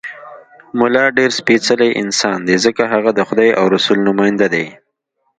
ملا 0.79 1.05
ډېر 1.17 1.29
سپېڅلی 1.39 1.89
انسان 2.01 2.37
دی، 2.47 2.55
ځکه 2.65 2.83
هغه 2.93 3.11
د 3.15 3.19
خدای 3.27 3.49
او 3.59 3.65
رسول 3.75 3.97
نماینده 4.07 4.47
دی. 4.53 4.65